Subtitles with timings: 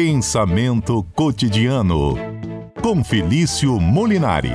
[0.00, 2.14] Pensamento cotidiano
[2.80, 4.52] com Felício Molinari.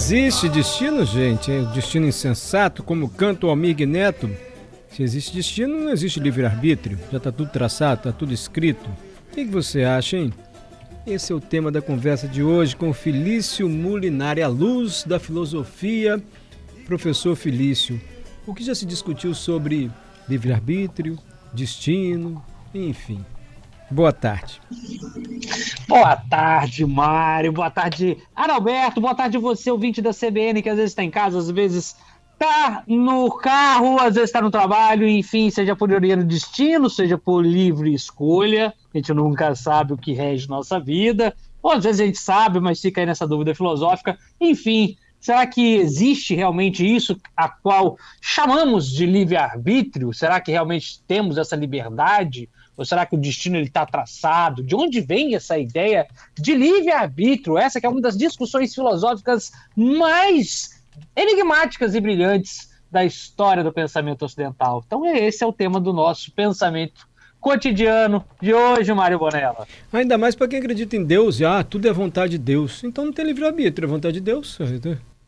[0.00, 1.50] Existe destino, gente?
[1.50, 4.30] É destino insensato, como canta o Almir Neto?
[4.88, 6.96] Se existe destino, não existe livre-arbítrio.
[7.10, 8.88] Já está tudo traçado, está tudo escrito.
[8.88, 10.32] O que, que você acha, hein?
[11.04, 16.22] Esse é o tema da conversa de hoje com Felício Mulinari, a luz da filosofia.
[16.86, 18.00] Professor Felício,
[18.46, 19.90] o que já se discutiu sobre
[20.28, 21.18] livre-arbítrio,
[21.52, 22.40] destino,
[22.72, 23.26] enfim.
[23.90, 24.60] Boa tarde.
[25.88, 27.52] Boa tarde, Mário.
[27.52, 29.00] Boa tarde, Adalberto.
[29.00, 31.96] Boa tarde, você, ouvinte da CBN, que às vezes está em casa, às vezes
[32.34, 37.16] está no carro, às vezes está no trabalho, enfim, seja por ironia do destino, seja
[37.16, 38.74] por livre escolha.
[38.92, 41.34] A gente nunca sabe o que rege nossa vida.
[41.62, 44.18] Ou às vezes a gente sabe, mas fica aí nessa dúvida filosófica.
[44.38, 50.12] Enfim, será que existe realmente isso a qual chamamos de livre-arbítrio?
[50.12, 52.50] Será que realmente temos essa liberdade?
[52.78, 54.62] Ou será que o destino está traçado?
[54.62, 56.06] De onde vem essa ideia
[56.38, 57.58] de livre-arbítrio?
[57.58, 60.80] Essa que é uma das discussões filosóficas mais
[61.16, 64.84] enigmáticas e brilhantes da história do pensamento ocidental.
[64.86, 67.08] Então esse é o tema do nosso pensamento
[67.40, 69.66] cotidiano de hoje, Mário Bonella.
[69.92, 72.84] Ainda mais para quem acredita em Deus, ah, tudo é vontade de Deus.
[72.84, 74.56] Então não tem livre-arbítrio, é vontade de Deus.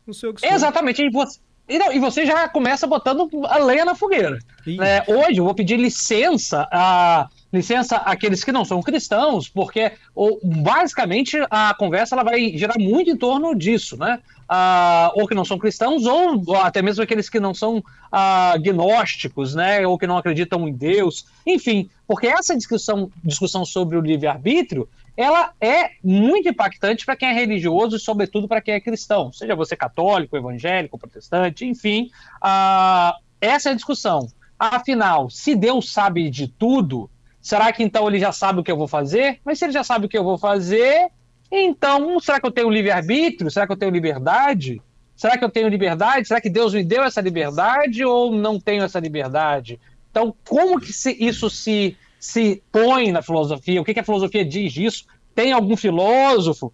[0.06, 1.02] Não sei o que Exatamente.
[1.02, 4.38] E você, e, e você já começa botando a lenha na fogueira.
[4.80, 10.40] É, hoje eu vou pedir licença a licença àqueles que não são cristãos, porque ou,
[10.42, 14.20] basicamente a conversa ela vai girar muito em torno disso, né?
[14.48, 19.54] Ah, ou que não são cristãos, ou, até mesmo aqueles que não são ah, gnósticos,
[19.54, 19.86] né?
[19.86, 25.52] Ou que não acreditam em Deus, enfim, porque essa discussão, discussão sobre o livre-arbítrio ela
[25.60, 29.76] é muito impactante para quem é religioso e, sobretudo, para quem é cristão, seja você
[29.76, 32.10] católico, evangélico, protestante, enfim.
[32.42, 34.28] Uh, essa é a discussão.
[34.58, 38.76] Afinal, se Deus sabe de tudo, será que então ele já sabe o que eu
[38.76, 39.40] vou fazer?
[39.44, 41.08] Mas se ele já sabe o que eu vou fazer,
[41.50, 43.50] então será que eu tenho livre-arbítrio?
[43.50, 44.80] Será que eu tenho liberdade?
[45.16, 46.28] Será que eu tenho liberdade?
[46.28, 49.78] Será que Deus me deu essa liberdade ou não tenho essa liberdade?
[50.10, 53.80] Então, como que isso se se põe na filosofia?
[53.80, 55.06] O que, que a filosofia diz disso?
[55.34, 56.70] Tem algum filósofo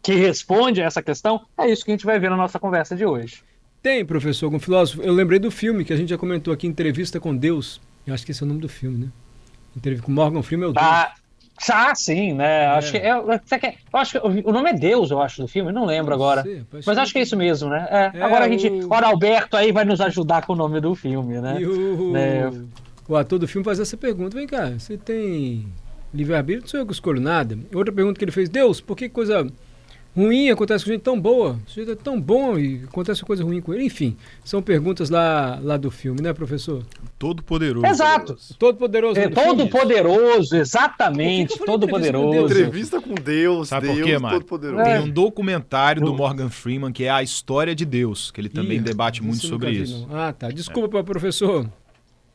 [0.00, 1.44] que responde a essa questão?
[1.58, 3.42] É isso que a gente vai ver na nossa conversa de hoje.
[3.82, 5.02] Tem, professor, algum filósofo?
[5.02, 7.80] Eu lembrei do filme que a gente já comentou aqui, Entrevista com Deus.
[8.06, 9.08] Eu acho que esse é o nome do filme, né?
[9.78, 10.86] Entrevista com Morgan Freeman é o Deus.
[10.86, 11.14] Ah,
[11.70, 12.64] ah sim, né?
[12.64, 12.66] É.
[12.66, 15.72] Acho, que é, é eu acho que o nome é Deus, eu acho, do filme,
[15.72, 16.42] não lembro agora.
[16.42, 17.86] Sei, Mas acho que é isso mesmo, né?
[17.90, 18.68] É, é, agora a gente.
[18.68, 21.60] O Alberto aí vai nos ajudar com o nome do filme, né?
[21.60, 22.12] E o...
[22.12, 22.50] né?
[23.08, 25.66] o ator do filme faz essa pergunta: vem cá, você tem
[26.12, 26.62] livre-arbítrio?
[26.62, 27.58] Não sou eu que escolho nada.
[27.74, 29.46] Outra pergunta que ele fez: Deus, por que coisa
[30.18, 31.58] ruim acontece com gente tão boa?
[31.66, 33.84] O sujeito é tão bom e acontece coisa ruim com ele.
[33.84, 36.82] Enfim, são perguntas lá, lá do filme, né, professor?
[37.18, 37.86] Todo poderoso.
[37.86, 38.36] Exato.
[38.58, 39.18] Todo poderoso.
[39.18, 39.70] É, todo filme?
[39.70, 41.58] poderoso, exatamente.
[41.58, 42.52] Todo poderoso.
[42.52, 43.68] Entrevista com Deus.
[43.68, 44.40] Sabe Deus, por quê, mano?
[44.84, 48.78] Tem um documentário do Morgan Freeman que é a história de Deus, que ele também
[48.78, 50.06] Ih, debate muito sobre isso.
[50.10, 50.50] Ah, tá.
[50.50, 51.02] Desculpa, é.
[51.02, 51.66] professor.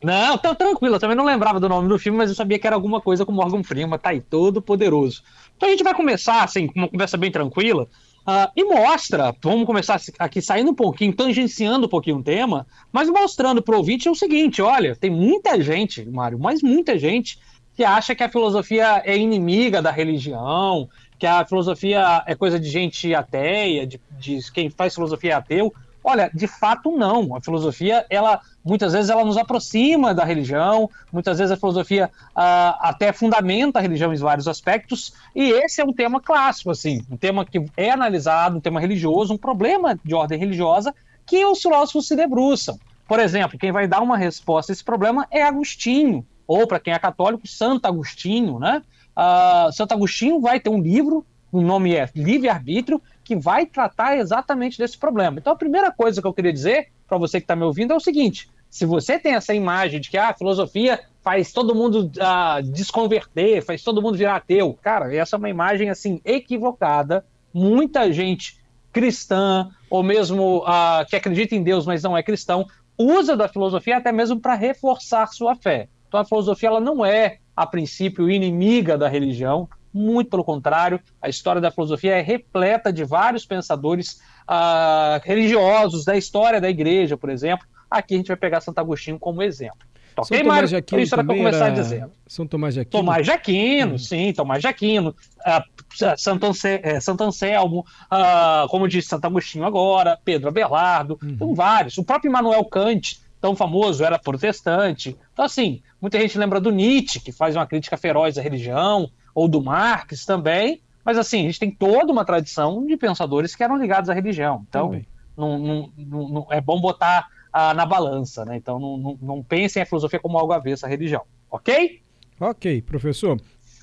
[0.04, 2.66] Não, tá tranquilo, eu também não lembrava do nome do filme, mas eu sabia que
[2.66, 5.22] era alguma coisa com Morgan Freeman, tá aí, todo poderoso.
[5.56, 7.84] Então a gente vai começar, assim, uma conversa bem tranquila,
[8.28, 13.08] uh, e mostra, vamos começar aqui saindo um pouquinho, tangenciando um pouquinho o tema, mas
[13.08, 17.38] mostrando pro ouvinte o seguinte, olha, tem muita gente, Mário, mas muita gente
[17.74, 20.86] que acha que a filosofia é inimiga da religião,
[21.18, 25.72] que a filosofia é coisa de gente ateia, de, de quem faz filosofia é ateu.
[26.04, 27.34] Olha, de fato não.
[27.34, 32.76] A filosofia, ela muitas vezes ela nos aproxima da religião, muitas vezes a filosofia uh,
[32.80, 37.16] até fundamenta a religião em vários aspectos, e esse é um tema clássico, assim, um
[37.16, 40.94] tema que é analisado, um tema religioso, um problema de ordem religiosa
[41.26, 42.78] que os filósofos se debruçam.
[43.08, 46.92] Por exemplo, quem vai dar uma resposta a esse problema é Agostinho, ou para quem
[46.92, 48.82] é católico, Santo Agostinho, né?
[49.16, 51.24] Uh, Santo Agostinho vai ter um livro
[51.54, 55.38] o nome é livre-arbítrio, que vai tratar exatamente desse problema.
[55.38, 57.96] Então, a primeira coisa que eu queria dizer para você que está me ouvindo é
[57.96, 62.10] o seguinte: se você tem essa imagem de que ah, a filosofia faz todo mundo
[62.18, 67.24] uh, desconverter, faz todo mundo virar ateu, cara, essa é uma imagem assim equivocada.
[67.52, 68.60] Muita gente
[68.92, 72.66] cristã ou mesmo uh, que acredita em Deus, mas não é cristão,
[72.98, 75.88] usa da filosofia até mesmo para reforçar sua fé.
[76.08, 81.28] Então a filosofia ela não é a princípio inimiga da religião, muito pelo contrário, a
[81.28, 87.30] história da filosofia é repleta de vários pensadores uh, religiosos da história da igreja, por
[87.30, 87.64] exemplo.
[87.88, 89.78] Aqui a gente vai pegar Santo Agostinho como exemplo.
[90.14, 91.74] São ok, Tomás de Aquino Isso era para começar era...
[91.74, 92.12] dizendo.
[92.26, 93.02] São Tomás de Aquino.
[93.02, 93.98] Tomás de Aquino, hum.
[93.98, 95.10] sim, Tomás de Aquino.
[95.10, 96.80] Uh, Santo, Anse...
[96.82, 101.54] É, Santo Anselmo, uh, como disse Santo Agostinho agora, Pedro Abelardo, uhum.
[101.54, 101.98] vários.
[101.98, 105.16] O próprio Immanuel Kant, tão famoso, era protestante.
[105.32, 109.48] Então, assim, muita gente lembra do Nietzsche, que faz uma crítica feroz à religião ou
[109.48, 113.76] do Marx também, mas assim, a gente tem toda uma tradição de pensadores que eram
[113.76, 114.64] ligados à religião.
[114.68, 115.00] Então,
[115.36, 115.92] não, não,
[116.28, 118.56] não, é bom botar ah, na balança, né?
[118.56, 122.00] Então, não, não, pensem a filosofia como algo avesso à religião, ok?
[122.40, 123.40] Ok, professor.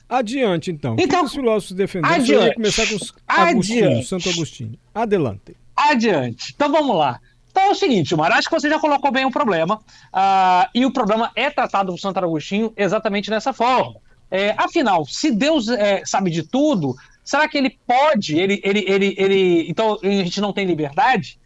[0.09, 0.95] Adiante, então.
[0.99, 2.15] Então, os filósofos defenderam?
[2.15, 2.33] Adiante.
[2.33, 4.79] Eu ia começar com os Agostinho, Santo Agostinho.
[4.93, 5.55] Adelante.
[5.75, 6.53] Adiante.
[6.53, 7.19] Então, vamos lá.
[7.51, 10.85] Então é o seguinte, Mar, acho que você já colocou bem o problema, uh, e
[10.85, 13.99] o problema é tratado por Santo Agostinho exatamente dessa forma.
[14.31, 18.39] É, afinal, se Deus é, sabe de tudo, será que ele pode?
[18.39, 21.37] Ele, ele, ele, ele, então a gente não tem liberdade?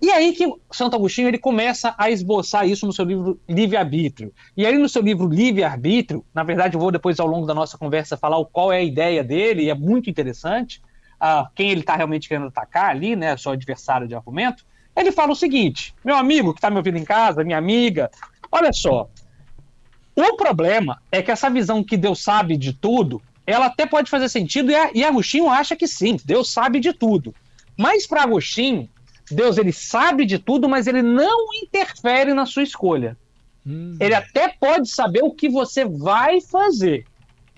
[0.00, 4.32] E aí que Santo Agostinho ele começa a esboçar isso no seu livro Livre-Arbítrio.
[4.56, 7.76] E aí no seu livro Livre-Arbítrio, na verdade eu vou depois ao longo da nossa
[7.76, 10.80] conversa falar qual é a ideia dele, e é muito interessante,
[11.20, 14.64] uh, quem ele está realmente querendo atacar ali, né, seu adversário de argumento,
[14.96, 18.08] ele fala o seguinte, meu amigo que está me ouvindo em casa, minha amiga,
[18.52, 19.08] olha só,
[20.20, 24.28] o problema é que essa visão que Deus sabe de tudo, ela até pode fazer
[24.28, 27.34] sentido, e, Agostinho acha que sim, Deus sabe de tudo.
[27.76, 28.88] Mas para Agostinho,
[29.30, 33.16] Deus ele sabe de tudo, mas ele não interfere na sua escolha.
[33.66, 33.96] Hum.
[34.00, 37.06] Ele até pode saber o que você vai fazer.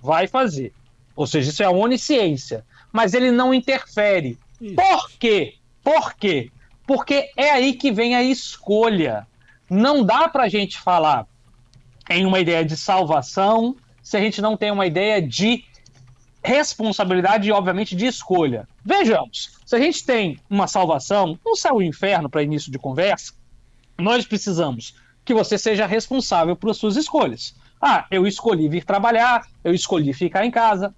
[0.03, 0.73] Vai fazer.
[1.17, 2.65] Ou seja, isso é a onisciência.
[2.93, 4.39] Mas ele não interfere.
[4.61, 4.75] Isso.
[4.75, 5.55] Por quê?
[5.83, 6.51] Por quê?
[6.87, 9.27] Porque é aí que vem a escolha.
[9.69, 11.27] Não dá para a gente falar,
[12.11, 15.65] em uma ideia de salvação se a gente não tem uma ideia de
[16.43, 18.69] responsabilidade e, obviamente, de escolha.
[18.85, 23.33] Vejamos, se a gente tem uma salvação, um céu e inferno para início de conversa,
[23.97, 27.55] nós precisamos que você seja responsável por suas escolhas.
[27.81, 30.95] Ah, eu escolhi vir trabalhar, eu escolhi ficar em casa.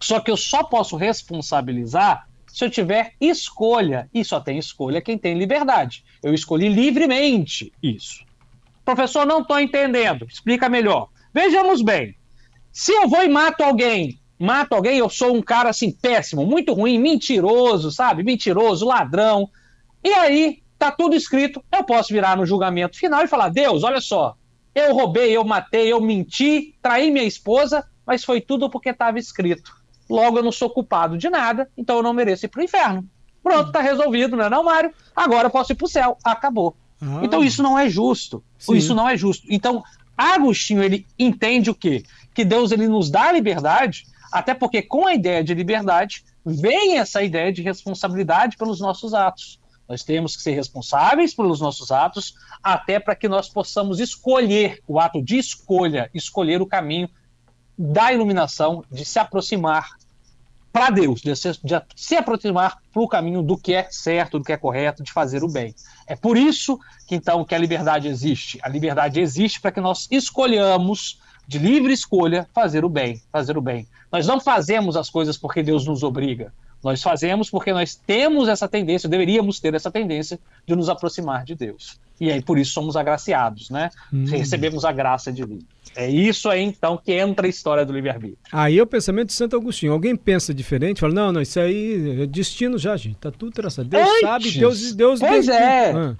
[0.00, 4.08] Só que eu só posso responsabilizar se eu tiver escolha.
[4.12, 6.04] E só tem escolha quem tem liberdade.
[6.22, 8.23] Eu escolhi livremente isso.
[8.84, 10.26] Professor, não estou entendendo.
[10.28, 11.08] Explica melhor.
[11.32, 12.14] Vejamos bem.
[12.72, 16.72] Se eu vou e mato alguém, mato alguém, eu sou um cara assim péssimo, muito
[16.72, 18.22] ruim, mentiroso, sabe?
[18.22, 19.48] Mentiroso, ladrão.
[20.02, 21.62] E aí tá tudo escrito.
[21.72, 24.36] Eu posso virar no julgamento final e falar: Deus, olha só,
[24.74, 29.72] eu roubei, eu matei, eu menti, traí minha esposa, mas foi tudo porque estava escrito.
[30.10, 33.08] Logo, eu não sou culpado de nada, então eu não mereço ir pro inferno.
[33.42, 34.92] Pronto, tá resolvido, não é não, Mário?
[35.14, 36.16] Agora eu posso ir pro céu.
[36.24, 36.76] Acabou.
[37.00, 37.20] Ah.
[37.22, 38.42] Então isso não é justo.
[38.58, 38.74] Sim.
[38.74, 39.46] Isso não é justo.
[39.50, 39.82] Então,
[40.16, 42.04] Agostinho ele entende o quê?
[42.34, 47.22] Que Deus ele nos dá liberdade, até porque com a ideia de liberdade vem essa
[47.22, 49.60] ideia de responsabilidade pelos nossos atos.
[49.88, 54.98] Nós temos que ser responsáveis pelos nossos atos, até para que nós possamos escolher o
[54.98, 57.08] ato de escolha, escolher o caminho
[57.76, 59.90] da iluminação, de se aproximar
[60.74, 64.52] para Deus, de se, de se aproximar para caminho do que é certo, do que
[64.52, 65.72] é correto, de fazer o bem.
[66.04, 68.58] É por isso que então que a liberdade existe.
[68.60, 73.60] A liberdade existe para que nós escolhamos de livre escolha fazer o bem, fazer o
[73.60, 73.86] bem.
[74.10, 76.52] Nós não fazemos as coisas porque Deus nos obriga.
[76.82, 81.54] Nós fazemos porque nós temos essa tendência, deveríamos ter essa tendência de nos aproximar de
[81.54, 82.00] Deus.
[82.20, 83.90] E aí por isso somos agraciados, né?
[84.12, 84.24] Hum.
[84.24, 85.64] Recebemos a graça de Deus.
[85.96, 88.38] É isso aí então que entra a história do livre-arbítrio.
[88.52, 89.92] Aí é o pensamento de Santo Agostinho.
[89.92, 93.16] Alguém pensa diferente, fala: não, não, isso aí é destino já, gente.
[93.16, 93.88] Tá tudo traçado.
[93.88, 95.92] Deus antes, sabe, Deus, Deus Pois Deus, é.
[95.92, 96.16] Ah.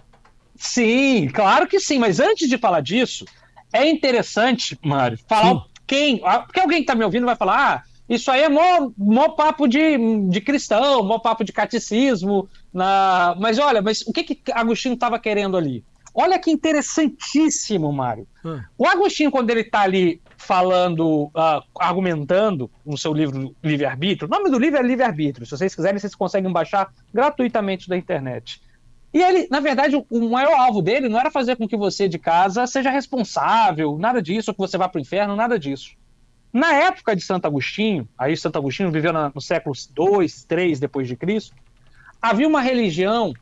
[0.56, 3.24] Sim, claro que sim, mas antes de falar disso,
[3.72, 5.62] é interessante, Mário, falar sim.
[5.86, 6.20] quem.
[6.24, 9.30] Ah, porque alguém que tá me ouvindo vai falar: ah, isso aí é mó, mó
[9.30, 9.98] papo de,
[10.28, 12.48] de cristão, mó papo de catecismo.
[12.74, 13.36] Na...
[13.38, 15.84] Mas olha, mas o que, que Agostinho estava querendo ali?
[16.12, 18.26] Olha que interessantíssimo, Mário.
[18.44, 18.60] Hum.
[18.78, 24.48] O Agostinho, quando ele está ali falando, uh, argumentando no seu livro Livre-Arbítrio, o nome
[24.48, 25.44] do livro é Livre-Arbítrio.
[25.44, 28.60] Se vocês quiserem, vocês conseguem baixar gratuitamente da internet.
[29.12, 32.18] E ele, na verdade, o maior alvo dele não era fazer com que você de
[32.18, 35.92] casa seja responsável, nada disso, ou que você vá para o inferno, nada disso.
[36.52, 41.16] Na época de Santo Agostinho, aí Santo Agostinho viveu no século 2, 3 depois de
[41.16, 41.54] Cristo,
[42.24, 43.34] havia uma religião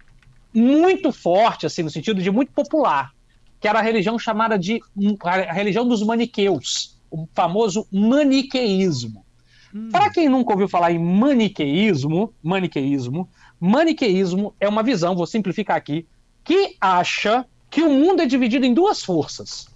[0.52, 3.12] muito forte, assim, no sentido de muito popular,
[3.60, 4.80] que era a religião chamada de
[5.22, 9.24] a religião dos maniqueus, o famoso maniqueísmo.
[9.72, 9.88] Hum.
[9.90, 13.28] Para quem nunca ouviu falar em maniqueísmo, maniqueísmo,
[13.60, 16.04] maniqueísmo é uma visão, vou simplificar aqui,
[16.42, 19.68] que acha que o mundo é dividido em duas forças: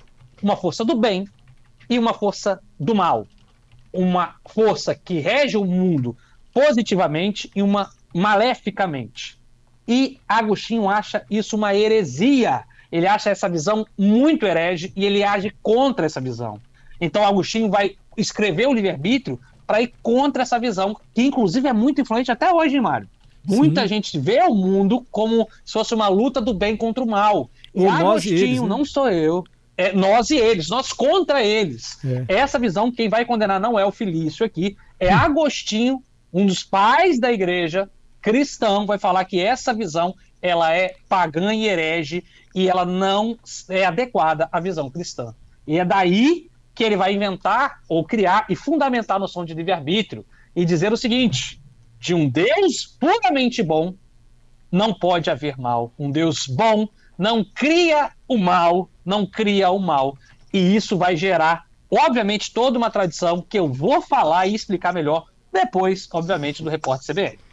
[0.42, 1.28] uma força do bem
[1.88, 3.24] e uma força do mal.
[3.92, 6.14] Uma força que rege o mundo
[6.52, 9.38] positivamente e uma maleficamente.
[9.86, 12.64] E Agostinho acha isso uma heresia.
[12.90, 16.58] Ele acha essa visão muito herege e ele age contra essa visão.
[17.00, 22.00] Então Agostinho vai escrever o livre-arbítrio para ir contra essa visão, que inclusive é muito
[22.00, 23.08] influente até hoje, Mário.
[23.44, 23.88] Muita Sim.
[23.88, 27.50] gente vê o mundo como se fosse uma luta do bem contra o mal.
[27.74, 28.66] E o Agostinho, eles, né?
[28.66, 29.44] não sou eu,
[29.76, 31.98] é nós e eles, nós contra eles.
[32.28, 32.36] É.
[32.36, 35.12] Essa visão, quem vai condenar não é o Felício aqui, é.
[35.12, 37.88] Agostinho, um dos pais da igreja,
[38.26, 43.84] cristão, vai falar que essa visão ela é pagã e herege e ela não é
[43.84, 45.32] adequada à visão cristã.
[45.64, 50.26] E é daí que ele vai inventar ou criar e fundamentar a noção de livre-arbítrio
[50.56, 51.62] e dizer o seguinte:
[52.00, 53.94] de um Deus puramente bom
[54.72, 55.92] não pode haver mal.
[55.96, 60.18] Um Deus bom não cria o mal, não cria o mal.
[60.52, 65.26] E isso vai gerar, obviamente, toda uma tradição que eu vou falar e explicar melhor
[65.52, 67.45] depois, obviamente, do repórter CBN.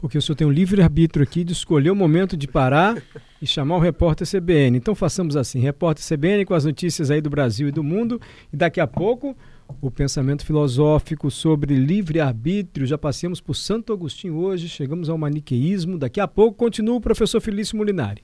[0.00, 3.00] Porque o senhor tem um livre-arbítrio aqui de escolher o momento de parar
[3.40, 4.78] e chamar o repórter CBN.
[4.78, 8.18] Então façamos assim: repórter CBN com as notícias aí do Brasil e do mundo.
[8.50, 9.36] E daqui a pouco,
[9.78, 12.86] o pensamento filosófico sobre livre-arbítrio.
[12.86, 15.98] Já passamos por Santo Agostinho hoje, chegamos ao maniqueísmo.
[15.98, 18.22] Daqui a pouco continua o professor Felício Molinari.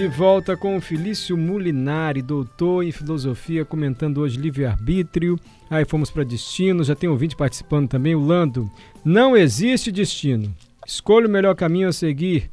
[0.00, 5.38] De volta com o Felício Mulinari, doutor em filosofia, comentando hoje livre-arbítrio.
[5.68, 8.70] Aí fomos para destino, já tem ouvinte participando também, o Lando.
[9.04, 10.56] Não existe destino.
[10.86, 12.50] Escolha o melhor caminho a seguir.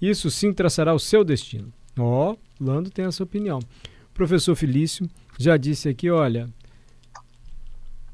[0.00, 1.70] Isso sim traçará o seu destino.
[1.98, 3.58] Ó, oh, Lando tem essa opinião.
[3.58, 5.06] O professor Felício
[5.38, 6.48] já disse aqui, olha,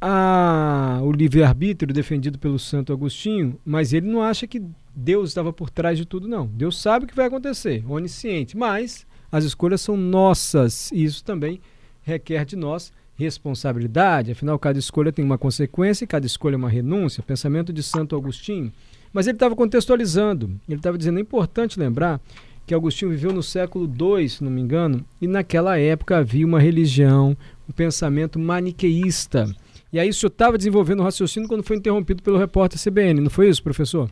[0.00, 4.60] a, o livre-arbítrio defendido pelo Santo Agostinho, mas ele não acha que
[4.94, 6.46] Deus estava por trás de tudo, não.
[6.46, 11.60] Deus sabe o que vai acontecer, onisciente, mas as escolhas são nossas e isso também
[12.02, 14.32] requer de nós responsabilidade.
[14.32, 17.22] Afinal, cada escolha tem uma consequência e cada escolha é uma renúncia.
[17.22, 18.72] Pensamento de Santo Agostinho.
[19.12, 22.20] Mas ele estava contextualizando, ele estava dizendo: é importante lembrar
[22.66, 26.60] que Agostinho viveu no século II, se não me engano, e naquela época havia uma
[26.60, 27.36] religião,
[27.68, 29.52] um pensamento maniqueísta.
[29.92, 33.30] E aí o senhor estava desenvolvendo o raciocínio quando foi interrompido pelo repórter CBN, não
[33.30, 34.08] foi isso, professor?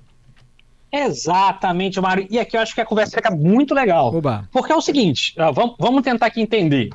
[0.90, 2.26] Exatamente, Mário.
[2.30, 4.14] E aqui eu acho que a conversa fica muito legal.
[4.14, 4.48] Oba.
[4.50, 6.90] Porque é o seguinte, vamos, vamos tentar aqui entender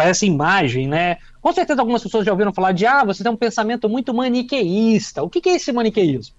[0.00, 1.16] essa imagem, né?
[1.40, 5.22] Com certeza algumas pessoas já ouviram falar de, ah, você tem um pensamento muito maniqueísta.
[5.22, 6.34] O que, é esse maniqueísmo?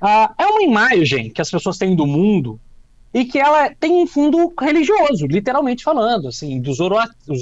[0.00, 2.60] Ah, é uma imagem que as pessoas têm do mundo
[3.14, 7.34] e que ela tem um fundo religioso, literalmente falando, assim, do zoroastro,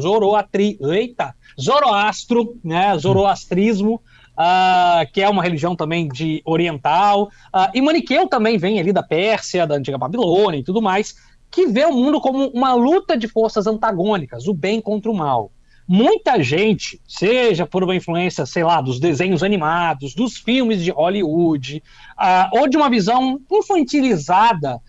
[0.00, 4.00] zoroastri, eita, zoroastro, né, zoroastrismo,
[4.38, 9.02] uh, que é uma religião também de oriental, uh, e Maniqueu também vem ali da
[9.02, 11.14] Pérsia, da antiga Babilônia e tudo mais,
[11.50, 15.50] que vê o mundo como uma luta de forças antagônicas, o bem contra o mal.
[15.86, 21.82] Muita gente, seja por uma influência, sei lá, dos desenhos animados, dos filmes de Hollywood,
[22.18, 24.80] uh, ou de uma visão infantilizada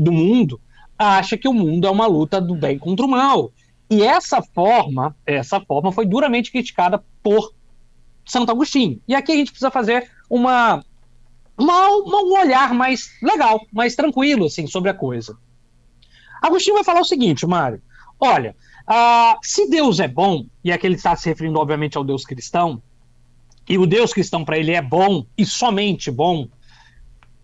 [0.00, 0.60] do mundo,
[0.98, 3.52] acha que o mundo é uma luta do bem contra o mal.
[3.88, 7.52] E essa forma, essa forma foi duramente criticada por
[8.24, 9.00] Santo Agostinho.
[9.06, 10.84] E aqui a gente precisa fazer uma,
[11.58, 15.36] uma, um olhar mais legal, mais tranquilo assim, sobre a coisa.
[16.40, 17.80] Agostinho vai falar o seguinte, Mário.
[18.18, 18.56] Olha,
[18.88, 22.82] uh, se Deus é bom, e aqui ele está se referindo, obviamente, ao Deus cristão,
[23.68, 26.48] e o Deus cristão para ele é bom e somente bom,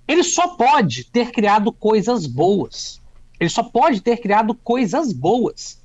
[0.07, 3.01] ele só pode ter criado coisas boas.
[3.39, 5.81] Ele só pode ter criado coisas boas.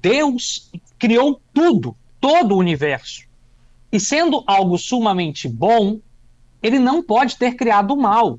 [0.00, 3.25] Deus criou tudo, todo o universo.
[3.90, 5.98] E sendo algo sumamente bom,
[6.62, 8.38] ele não pode ter criado o mal.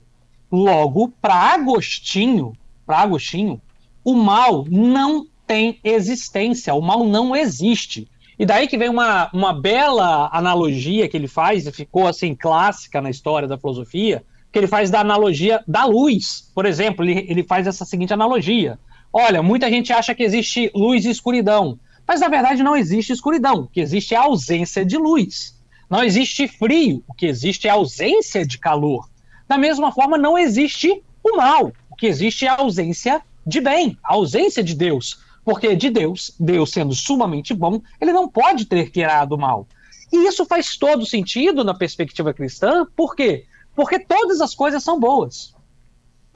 [0.52, 2.54] Logo, para Agostinho,
[2.86, 3.62] para Agostinho,
[4.04, 8.08] o mal não tem existência, o mal não existe.
[8.40, 13.02] E daí que vem uma, uma bela analogia que ele faz, e ficou assim clássica
[13.02, 16.52] na história da filosofia, que ele faz da analogia da luz.
[16.54, 18.78] Por exemplo, ele, ele faz essa seguinte analogia.
[19.12, 21.80] Olha, muita gente acha que existe luz e escuridão.
[22.08, 25.56] Mas na verdade não existe escuridão, o que existe é a ausência de luz.
[25.90, 29.10] Não existe frio, o que existe é a ausência de calor.
[29.48, 33.98] Da mesma forma, não existe o mal, o que existe é a ausência de bem,
[34.04, 35.20] a ausência de Deus.
[35.44, 39.66] Porque de Deus, Deus sendo sumamente bom, ele não pode ter criado o mal.
[40.12, 43.46] E isso faz todo sentido na perspectiva cristã, por quê?
[43.76, 45.54] Porque todas as coisas são boas.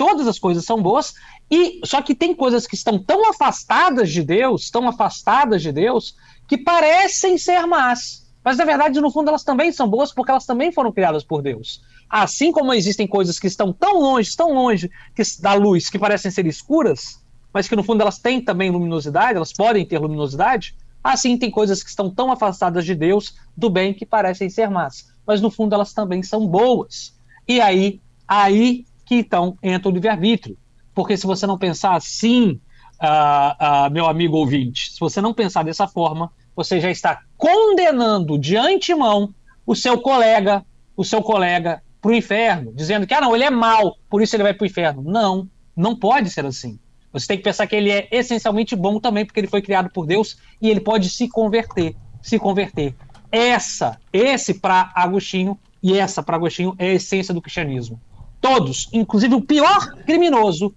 [0.01, 1.13] Todas as coisas são boas,
[1.47, 6.15] e só que tem coisas que estão tão afastadas de Deus, tão afastadas de Deus,
[6.47, 8.27] que parecem ser más.
[8.43, 11.43] Mas na verdade, no fundo, elas também são boas porque elas também foram criadas por
[11.43, 11.83] Deus.
[12.09, 16.31] Assim como existem coisas que estão tão longe, tão longe que, da luz, que parecem
[16.31, 17.21] ser escuras,
[17.53, 21.83] mas que no fundo elas têm também luminosidade, elas podem ter luminosidade, assim tem coisas
[21.83, 25.13] que estão tão afastadas de Deus, do bem, que parecem ser más.
[25.27, 27.13] Mas no fundo elas também são boas.
[27.47, 30.57] E aí, aí que então entra o livre-arbítrio.
[30.95, 32.61] Porque se você não pensar assim,
[33.01, 38.39] uh, uh, meu amigo ouvinte, se você não pensar dessa forma, você já está condenando
[38.39, 39.33] de antemão
[39.65, 40.65] o seu colega,
[40.95, 44.33] o seu colega para o inferno, dizendo que ah, não, ele é mau, por isso
[44.33, 45.01] ele vai para o inferno.
[45.01, 46.79] Não, não pode ser assim.
[47.11, 50.05] Você tem que pensar que ele é essencialmente bom também, porque ele foi criado por
[50.05, 52.95] Deus e ele pode se converter, se converter.
[53.29, 57.99] Essa, esse para Agostinho e essa para Agostinho é a essência do cristianismo.
[58.41, 60.73] Todos, inclusive o pior criminoso,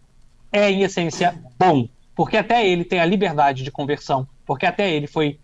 [0.53, 5.07] é em essência bom, porque até ele tem a liberdade de conversão, porque até ele
[5.07, 5.39] foi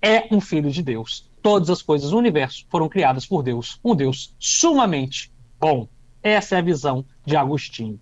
[0.00, 1.28] é um filho de Deus.
[1.42, 5.86] Todas as coisas do universo foram criadas por Deus, um Deus sumamente bom.
[6.22, 7.98] Essa é a visão de Agostinho.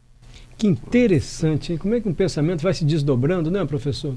[0.56, 1.78] Que interessante, hein?
[1.78, 4.14] Como é que um pensamento vai se desdobrando, né, professor?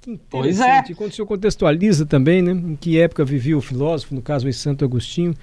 [0.00, 0.58] Que interessante.
[0.58, 0.92] Pois é.
[0.92, 4.46] E quando o senhor contextualiza também, né, em que época vivia o filósofo, no caso
[4.46, 5.34] o Santo Agostinho,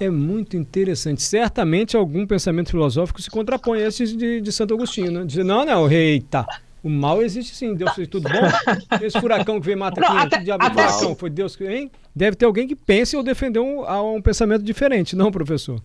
[0.00, 1.22] é muito interessante.
[1.22, 5.24] Certamente algum pensamento filosófico se contrapõe a esse de, de Santo Agostinho, né?
[5.24, 6.46] Dizer, não, não, eita,
[6.82, 8.98] o mal existe sim, Deus fez tudo bom.
[9.02, 11.64] Esse furacão que veio mata aqui, até, diabo até furacão, foi Deus que.
[11.64, 11.90] Hein?
[12.14, 13.82] Deve ter alguém que pense ou defender um,
[14.14, 15.82] um pensamento diferente, não, professor?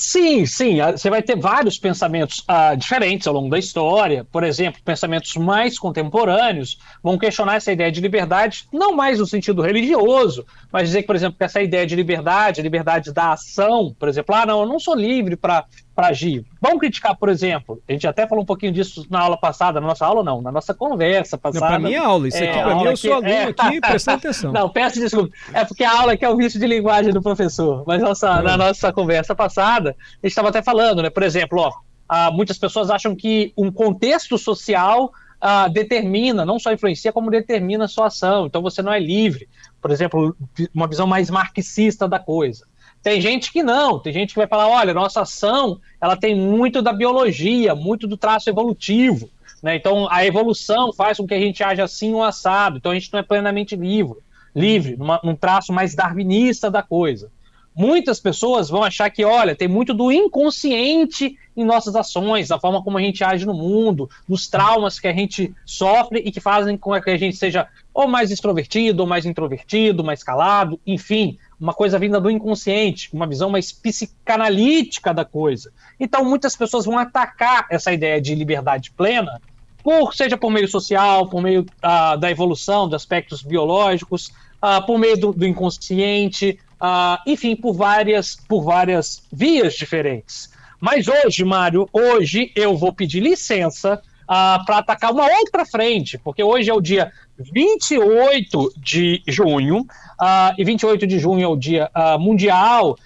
[0.00, 0.76] Sim, sim.
[0.92, 4.24] Você vai ter vários pensamentos uh, diferentes ao longo da história.
[4.30, 9.60] Por exemplo, pensamentos mais contemporâneos vão questionar essa ideia de liberdade, não mais no sentido
[9.60, 14.08] religioso, mas dizer que, por exemplo, que essa ideia de liberdade, liberdade da ação, por
[14.08, 15.64] exemplo, ah, não, eu não sou livre para
[15.98, 16.44] para agir.
[16.62, 19.88] Vamos criticar, por exemplo, a gente até falou um pouquinho disso na aula passada, na
[19.88, 21.66] nossa aula não, na nossa conversa passada.
[21.66, 24.18] Para mim é aula, isso aqui é, para mim eu sou aluno é, aqui, prestando
[24.18, 24.52] atenção.
[24.52, 27.82] Não, peço desculpa, é porque a aula aqui é o vício de linguagem do professor,
[27.84, 28.42] mas nossa, é.
[28.42, 31.72] na nossa conversa passada, a gente estava até falando, né, por exemplo, ó,
[32.08, 37.86] ah, muitas pessoas acham que um contexto social ah, determina, não só influencia, como determina
[37.86, 39.48] a sua ação, então você não é livre.
[39.82, 40.36] Por exemplo,
[40.72, 42.64] uma visão mais marxista da coisa.
[43.02, 46.82] Tem gente que não, tem gente que vai falar, olha, nossa ação, ela tem muito
[46.82, 49.30] da biologia, muito do traço evolutivo,
[49.62, 49.76] né?
[49.76, 53.12] Então a evolução faz com que a gente haja assim ou assado, então a gente
[53.12, 54.18] não é plenamente livre,
[54.54, 57.30] livre, numa, num traço mais darwinista da coisa.
[57.78, 62.82] Muitas pessoas vão achar que, olha, tem muito do inconsciente em nossas ações, da forma
[62.82, 66.76] como a gente age no mundo, dos traumas que a gente sofre e que fazem
[66.76, 71.72] com que a gente seja ou mais extrovertido, ou mais introvertido, mais calado, enfim, uma
[71.72, 75.70] coisa vinda do inconsciente, uma visão mais psicanalítica da coisa.
[76.00, 79.40] Então, muitas pessoas vão atacar essa ideia de liberdade plena,
[79.84, 84.98] por, seja por meio social, por meio uh, da evolução, de aspectos biológicos, uh, por
[84.98, 90.50] meio do, do inconsciente, uh, enfim, por várias, por várias vias diferentes.
[90.80, 96.42] Mas hoje, Mário, hoje eu vou pedir licença uh, para atacar uma outra frente, porque
[96.42, 101.90] hoje é o dia 28 de junho, uh, e 28 de junho é o dia
[101.96, 102.96] uh, mundial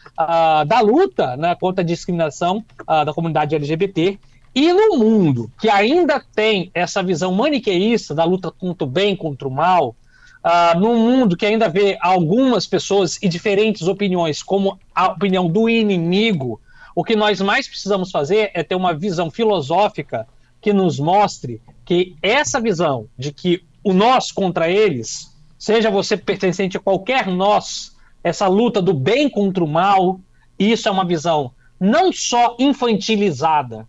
[0.69, 4.19] da luta né, contra a discriminação da comunidade LGBT.
[4.55, 9.49] E no mundo que ainda tem essa visão maniqueísta da luta contra o bem, contra
[9.49, 9.97] o mal,
[10.45, 15.69] uh, num mundo que ainda vê algumas pessoas e diferentes opiniões como a opinião do
[15.69, 16.61] inimigo,
[16.95, 20.27] o que nós mais precisamos fazer é ter uma visão filosófica
[20.61, 26.77] que nos mostre que essa visão de que o nós contra eles, seja você pertencente
[26.77, 30.21] a qualquer nós, essa luta do bem contra o mal,
[30.59, 33.89] isso é uma visão não só infantilizada,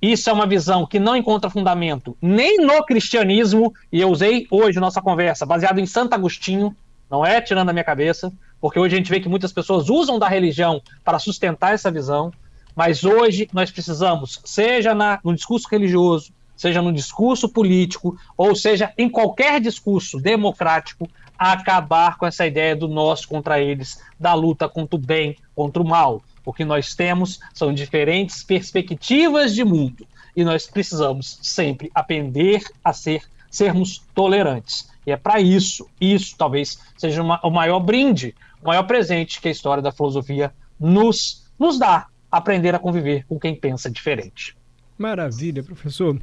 [0.00, 4.80] isso é uma visão que não encontra fundamento nem no cristianismo, e eu usei hoje
[4.80, 6.74] nossa conversa baseado em Santo Agostinho,
[7.10, 10.18] não é tirando a minha cabeça, porque hoje a gente vê que muitas pessoas usam
[10.18, 12.32] da religião para sustentar essa visão.
[12.74, 18.92] Mas hoje nós precisamos, seja na, no discurso religioso, seja no discurso político, ou seja
[18.96, 21.08] em qualquer discurso democrático,
[21.38, 25.88] acabar com essa ideia do nós contra eles, da luta contra o bem, contra o
[25.88, 26.22] mal.
[26.44, 32.92] O que nós temos são diferentes perspectivas de mundo e nós precisamos sempre aprender a
[32.92, 34.88] ser sermos tolerantes.
[35.06, 39.48] E é para isso, isso talvez seja uma, o maior brinde, o maior presente que
[39.48, 44.56] a história da filosofia nos, nos dá aprender a conviver com quem pensa diferente.
[44.96, 46.20] Maravilha, professor.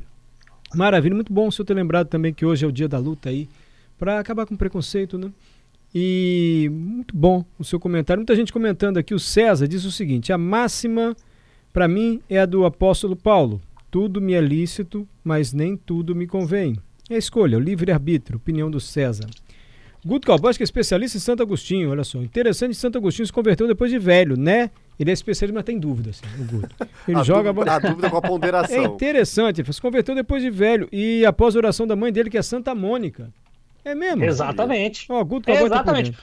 [0.73, 3.29] Maravilha, muito bom o senhor ter lembrado também que hoje é o dia da luta
[3.29, 3.49] aí,
[3.97, 5.31] para acabar com o preconceito, né?
[5.93, 8.19] E muito bom o seu comentário.
[8.19, 9.13] Muita gente comentando aqui.
[9.13, 11.15] O César diz o seguinte: a máxima
[11.73, 13.61] para mim é a do apóstolo Paulo.
[13.89, 16.75] Tudo me é lícito, mas nem tudo me convém.
[17.09, 19.27] É a escolha, o livre-arbítrio, opinião do César.
[20.05, 22.21] Guto Calbosco é especialista em Santo Agostinho, olha só.
[22.21, 24.71] Interessante, Santo Agostinho se converteu depois de velho, né?
[24.99, 26.75] Ele é especialista, mas tem dúvida, assim, o Guto.
[27.07, 28.75] Ele a joga dúvida, a dúvida com a ponderação.
[28.77, 32.29] É interessante, ele se converteu depois de velho e após a oração da mãe dele,
[32.29, 33.31] que é Santa Mônica.
[33.87, 34.23] É mesmo?
[34.25, 35.05] Exatamente.
[35.65, 36.17] Exatamente.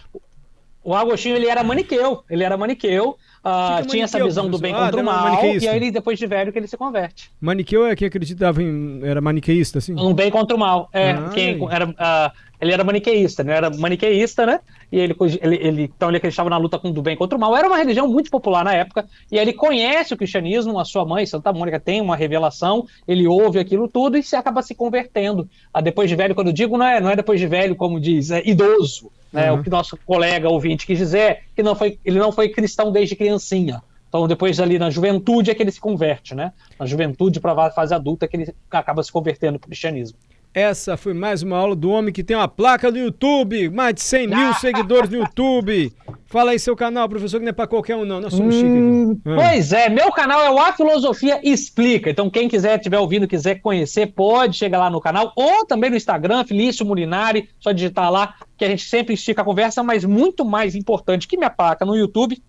[0.82, 4.86] O Agostinho ele era maniqueu, ele era maniqueu, uh, tinha essa visão do bem ah,
[4.86, 7.30] contra o mal, e aí ele, depois de velho que ele se converte.
[7.40, 9.00] Maniqueu é quem acreditava em.
[9.02, 9.94] era maniqueísta, assim?
[9.98, 10.88] Um bem contra o mal.
[10.92, 11.86] É, quem era.
[11.86, 13.56] Uh, ele era maniqueísta, né?
[13.56, 14.60] Era maniqueísta, né?
[14.90, 17.54] E ele, ele, ele, então ele acreditava na luta do bem contra o mal.
[17.54, 19.06] Era uma religião muito popular na época.
[19.30, 23.26] E aí ele conhece o cristianismo, a sua mãe, Santa Mônica, tem uma revelação, ele
[23.26, 25.48] ouve aquilo tudo e se acaba se convertendo.
[25.72, 28.00] Ah, depois de velho, quando eu digo, não é, não é depois de velho, como
[28.00, 29.10] diz, é idoso.
[29.32, 29.50] Né?
[29.50, 29.58] Uhum.
[29.58, 33.16] O que nosso colega ouvinte quis dizer que não foi, ele não foi cristão desde
[33.16, 33.82] criancinha.
[34.08, 36.52] Então, depois ali na juventude é que ele se converte, né?
[36.78, 40.16] Na juventude para a fase adulta é que ele acaba se convertendo para o cristianismo.
[40.54, 44.02] Essa foi mais uma aula do homem que tem uma placa no YouTube, mais de
[44.02, 44.54] 100 mil ah.
[44.60, 45.92] seguidores no YouTube.
[46.26, 49.16] Fala aí seu canal, professor, que não é para qualquer um não, nós somos hum,
[49.16, 49.22] chiques.
[49.24, 53.56] Pois é, meu canal é o A Filosofia Explica, então quem quiser, tiver ouvindo, quiser
[53.56, 58.34] conhecer, pode chegar lá no canal, ou também no Instagram, Felício Mulinari, só digitar lá,
[58.56, 61.96] que a gente sempre estica a conversa, mas muito mais importante que minha placa no
[61.96, 62.40] YouTube,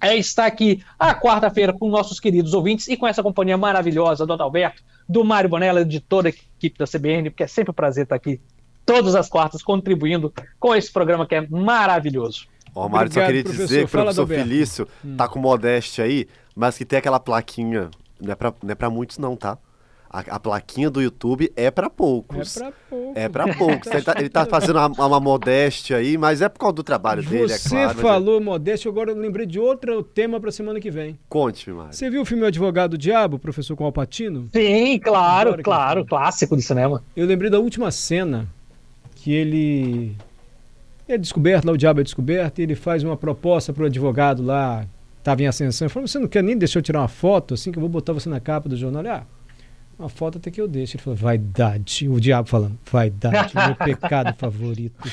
[0.00, 4.32] é estar aqui a quarta-feira com nossos queridos ouvintes e com essa companhia maravilhosa do
[4.32, 8.04] Adalberto, do Mário Bonella, de toda a equipe da CBN, porque é sempre um prazer
[8.04, 8.40] estar aqui
[8.84, 12.46] todas as quartas contribuindo com esse programa que é maravilhoso.
[12.74, 13.66] Ó, oh, Mário, Obrigado, só queria professor.
[13.66, 15.16] dizer que o professor Felício hum.
[15.16, 19.18] tá com modéstia aí, mas que tem aquela plaquinha, não é não é pra muitos
[19.18, 19.58] não, tá?
[20.12, 22.58] A, a, plaquinha do YouTube é para poucos.
[22.58, 23.16] É para poucos.
[23.16, 23.90] É para poucos.
[23.90, 27.22] ele, tá, ele tá fazendo uma, uma, modéstia aí, mas é por causa do trabalho
[27.22, 27.94] Você dele, é claro.
[27.94, 28.40] Você falou é...
[28.40, 31.18] modéstia, agora eu lembrei de outro tema para semana que vem.
[31.28, 31.94] Conte-me, Mário.
[31.94, 34.48] Você viu o filme O Advogado do Diabo, professor com Alpatino?
[34.52, 37.02] Sim, claro, claro, clássico do cinema.
[37.16, 38.46] Eu lembrei da última cena
[39.14, 40.14] que ele
[41.08, 44.42] é descoberto, lá o diabo é descoberto, e ele faz uma proposta para o advogado
[44.42, 44.86] lá,
[45.18, 47.70] estava em ascensão, ele falou, você não quer nem deixar eu tirar uma foto assim
[47.70, 49.02] que eu vou botar você na capa do jornal?
[49.06, 49.24] Ah,
[50.02, 50.96] uma foto até que eu deixo.
[50.96, 52.08] Ele falou, vaidade.
[52.08, 55.08] O diabo falando, vaidade, meu pecado favorito.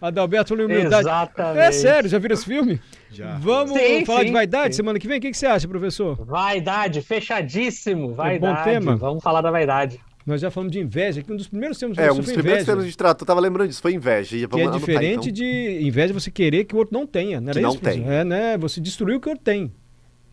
[0.00, 1.06] Adalberto falou, humildade.
[1.06, 1.64] Exatamente.
[1.64, 2.80] É sério, já viram esse filme?
[3.10, 3.38] Já.
[3.38, 4.76] Vamos sim, falar sim, de vaidade sim.
[4.76, 5.18] semana que vem?
[5.18, 6.16] O que, que, você acha, professor?
[6.24, 8.12] Vaidade, fechadíssimo.
[8.12, 8.68] Vaidade.
[8.68, 8.96] É bom tema.
[8.96, 10.00] Vamos falar da vaidade.
[10.26, 12.64] Nós já falamos de inveja, que um dos primeiros temas É, um dos primeiros inveja.
[12.64, 14.36] temas gente tratou, eu tava lembrando disso, foi inveja.
[14.48, 15.32] Vamos que é diferente anotar, então.
[15.32, 17.74] de inveja você querer que o outro não tenha, não era que isso?
[17.74, 18.08] Não tem.
[18.08, 18.56] É, né?
[18.56, 19.70] Você destruiu o que o outro tem.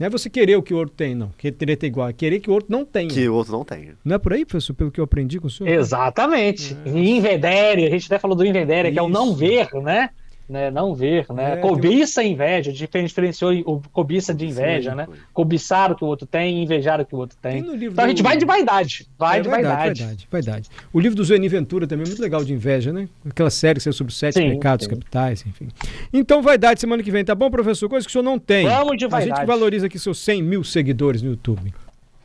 [0.01, 1.29] Não é você querer o que o outro tem, não.
[1.37, 2.09] Querer ter igual.
[2.09, 3.07] É querer que o outro não tenha.
[3.07, 3.93] Que o outro não tenha.
[4.03, 5.71] Não é por aí, professor, pelo que eu aprendi com o senhor?
[5.71, 6.75] Exatamente.
[6.83, 6.89] É.
[6.89, 10.09] Invedere, a gente até falou do invedere, que é o não ver, né?
[10.47, 11.53] Né, não ver, né?
[11.53, 15.05] É, cobiça e inveja, diferenciou o cobiça de inveja, Sim, né?
[15.05, 15.15] Foi.
[15.33, 17.59] Cobiçar o que o outro tem invejar o que o outro tem.
[17.59, 18.01] Então do...
[18.01, 19.75] a gente vai de vaidade, vai é, de vaidade.
[19.75, 20.69] Vaidade, vaidade, vaidade.
[20.91, 23.07] O livro do Zueni Ventura também é muito legal de inveja, né?
[23.29, 24.89] Aquela série que saiu sobre sete sim, pecados sim.
[24.89, 25.69] capitais, enfim.
[26.11, 27.87] Então vaidade semana que vem, tá bom, professor?
[27.87, 28.67] Coisa que o senhor não tem.
[28.67, 29.31] Vamos de vaidade.
[29.31, 31.73] A gente valoriza aqui seus 100 mil seguidores no YouTube.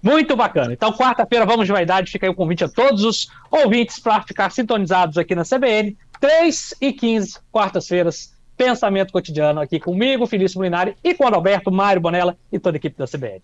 [0.06, 0.72] Muito bacana.
[0.72, 2.12] Então, quarta-feira, vamos de vaidade.
[2.12, 5.96] Fica aí o convite a todos os ouvintes para ficar sintonizados aqui na CBN.
[6.20, 12.00] 3 e 15, quartas-feiras, Pensamento Cotidiano aqui comigo, Felício Molinari, e com o Adalberto, Mário
[12.00, 13.42] Bonella e toda a equipe da CBN.